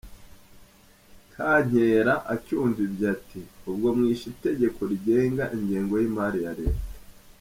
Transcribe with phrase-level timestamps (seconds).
[1.33, 6.89] Kankera acyumva ibyo ati “Ubwo mwishe itegeko rigenga ingengo y’imari ya leta.